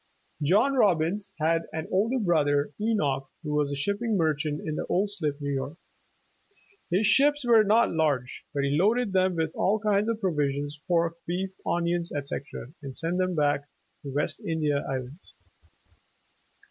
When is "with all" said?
9.35-9.77